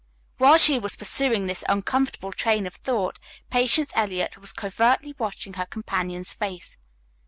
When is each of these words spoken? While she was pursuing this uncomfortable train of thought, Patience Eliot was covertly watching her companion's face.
While 0.39 0.57
she 0.57 0.79
was 0.79 0.95
pursuing 0.95 1.45
this 1.45 1.63
uncomfortable 1.69 2.31
train 2.31 2.65
of 2.65 2.73
thought, 2.73 3.19
Patience 3.51 3.91
Eliot 3.93 4.35
was 4.35 4.51
covertly 4.51 5.13
watching 5.19 5.53
her 5.53 5.67
companion's 5.67 6.33
face. 6.33 6.75